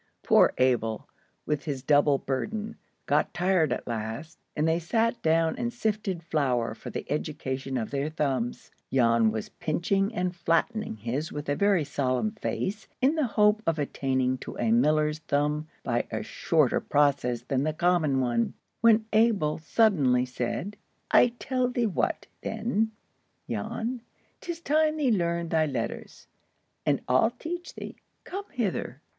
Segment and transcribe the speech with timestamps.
[0.23, 1.07] Poor Abel,
[1.45, 6.73] with his double burden, got tired at last, and they sat down and sifted flour
[6.73, 8.71] for the education of their thumbs.
[8.91, 13.77] Jan was pinching and flattening his with a very solemn face, in the hope of
[13.77, 19.59] attaining to a miller's thumb by a shorter process than the common one, when Abel
[19.59, 20.77] suddenly said,—
[21.11, 22.89] "I tell thee what, then,
[23.47, 24.01] Jan:
[24.39, 26.25] 'tis time thee learned thy letters.
[26.87, 27.97] And I'll teach thee.
[28.23, 28.99] Come hither."